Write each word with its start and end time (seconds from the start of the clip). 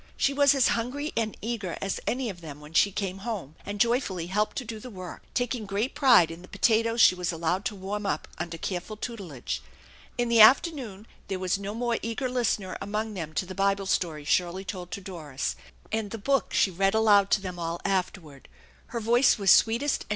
She 0.17 0.33
was 0.33 0.55
as 0.55 0.69
hungry 0.69 1.13
and 1.15 1.37
eager 1.43 1.77
as 1.79 1.99
any 2.07 2.27
of 2.31 2.41
them 2.41 2.59
when 2.59 2.73
she 2.73 2.91
came 2.91 3.19
home, 3.19 3.55
and 3.63 3.79
joyfully 3.79 4.25
helped 4.25 4.55
to 4.57 4.65
do 4.65 4.79
the 4.79 4.89
work, 4.89 5.21
taking 5.35 5.67
great 5.67 5.93
pride 5.93 6.31
in 6.31 6.41
the 6.41 6.47
potatoes 6.47 6.99
she 6.99 7.13
was 7.13 7.31
allowed 7.31 7.65
to 7.65 7.75
warm 7.75 8.07
up 8.07 8.27
under 8.39 8.57
careful 8.57 8.97
tutelage. 8.97 9.61
In 10.17 10.27
the 10.27 10.41
afternoon 10.41 11.05
there 11.27 11.37
was 11.37 11.59
no 11.59 11.75
more 11.75 11.99
eager 12.01 12.29
listener 12.29 12.75
among 12.81 13.13
them 13.13 13.31
to 13.35 13.45
the 13.45 13.53
Bible 13.53 13.85
story 13.85 14.25
Shirley 14.25 14.65
told 14.65 14.89
to 14.89 15.01
Doris 15.01 15.55
and 15.91 16.09
the 16.09 16.17
book 16.17 16.51
she 16.51 16.71
read 16.71 16.95
aloud 16.95 17.29
to 17.29 17.41
them 17.41 17.59
all 17.59 17.79
afterward; 17.85 18.47
her 18.87 18.99
voice 18.99 19.37
was 19.37 19.51
sweetest 19.51 20.05
and. 20.05 20.09